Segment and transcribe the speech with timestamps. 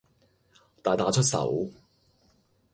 [0.81, 1.69] 大打出手